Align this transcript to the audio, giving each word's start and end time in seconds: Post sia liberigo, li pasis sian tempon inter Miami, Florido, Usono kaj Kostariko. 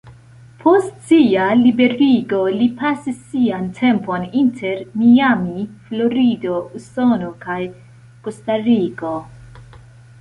Post 0.61 0.93
sia 1.09 1.49
liberigo, 1.59 2.39
li 2.61 2.69
pasis 2.79 3.19
sian 3.33 3.67
tempon 3.81 4.25
inter 4.41 4.81
Miami, 5.03 5.69
Florido, 5.91 6.57
Usono 6.81 7.33
kaj 7.47 7.63
Kostariko. 8.29 9.17